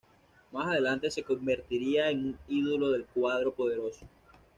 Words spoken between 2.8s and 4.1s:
del cuadro "poderoso".